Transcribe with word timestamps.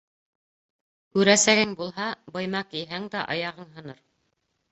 Күрәсәгең 1.17 1.75
булһа, 1.81 2.07
быйма 2.37 2.63
кейһәң 2.71 3.07
дә, 3.17 3.23
аяғың 3.35 3.69
һыныр. 3.77 4.03